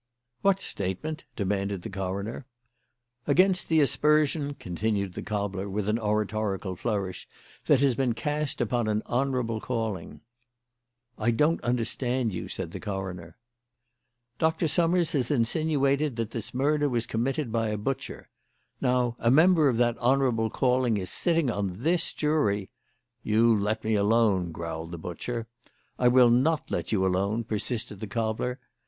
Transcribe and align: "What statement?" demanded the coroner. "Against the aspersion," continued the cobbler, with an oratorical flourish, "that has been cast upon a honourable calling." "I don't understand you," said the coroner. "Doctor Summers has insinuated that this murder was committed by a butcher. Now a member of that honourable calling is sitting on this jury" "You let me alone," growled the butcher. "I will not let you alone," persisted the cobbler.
"What 0.41 0.59
statement?" 0.59 1.25
demanded 1.35 1.83
the 1.83 1.89
coroner. 1.91 2.47
"Against 3.27 3.69
the 3.69 3.79
aspersion," 3.81 4.55
continued 4.55 5.13
the 5.13 5.21
cobbler, 5.21 5.69
with 5.69 5.87
an 5.87 5.99
oratorical 5.99 6.75
flourish, 6.75 7.27
"that 7.67 7.81
has 7.81 7.93
been 7.93 8.13
cast 8.13 8.61
upon 8.61 8.87
a 8.87 9.03
honourable 9.07 9.61
calling." 9.61 10.21
"I 11.19 11.29
don't 11.29 11.63
understand 11.63 12.33
you," 12.33 12.47
said 12.47 12.71
the 12.71 12.79
coroner. 12.79 13.37
"Doctor 14.39 14.67
Summers 14.67 15.11
has 15.11 15.29
insinuated 15.29 16.15
that 16.15 16.31
this 16.31 16.51
murder 16.51 16.89
was 16.89 17.05
committed 17.05 17.51
by 17.51 17.67
a 17.69 17.77
butcher. 17.77 18.27
Now 18.81 19.15
a 19.19 19.29
member 19.29 19.69
of 19.69 19.77
that 19.77 19.99
honourable 19.99 20.49
calling 20.49 20.97
is 20.97 21.11
sitting 21.11 21.51
on 21.51 21.83
this 21.83 22.11
jury" 22.11 22.71
"You 23.21 23.53
let 23.55 23.83
me 23.83 23.93
alone," 23.93 24.51
growled 24.51 24.89
the 24.89 24.97
butcher. 24.97 25.45
"I 25.99 26.07
will 26.07 26.31
not 26.31 26.71
let 26.71 26.91
you 26.91 27.05
alone," 27.05 27.43
persisted 27.43 27.99
the 27.99 28.07
cobbler. 28.07 28.57